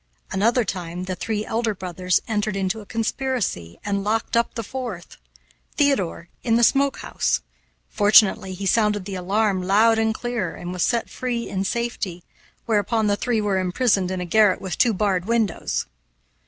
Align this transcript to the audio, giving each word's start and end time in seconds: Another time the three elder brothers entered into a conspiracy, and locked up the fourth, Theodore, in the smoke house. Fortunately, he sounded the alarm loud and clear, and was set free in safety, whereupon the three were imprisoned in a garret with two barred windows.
Another 0.31 0.65
time 0.65 1.03
the 1.03 1.15
three 1.15 1.45
elder 1.45 1.75
brothers 1.75 2.21
entered 2.27 2.55
into 2.55 2.79
a 2.81 2.87
conspiracy, 2.87 3.79
and 3.85 4.03
locked 4.03 4.35
up 4.35 4.55
the 4.55 4.63
fourth, 4.63 5.17
Theodore, 5.77 6.27
in 6.41 6.55
the 6.55 6.63
smoke 6.63 6.97
house. 7.01 7.41
Fortunately, 7.87 8.55
he 8.55 8.65
sounded 8.65 9.05
the 9.05 9.13
alarm 9.13 9.61
loud 9.61 9.99
and 9.99 10.11
clear, 10.11 10.55
and 10.55 10.73
was 10.73 10.81
set 10.81 11.07
free 11.07 11.47
in 11.47 11.65
safety, 11.65 12.23
whereupon 12.65 13.05
the 13.05 13.15
three 13.15 13.41
were 13.41 13.59
imprisoned 13.59 14.09
in 14.09 14.19
a 14.19 14.25
garret 14.25 14.59
with 14.59 14.75
two 14.75 14.95
barred 14.95 15.25
windows. 15.25 15.85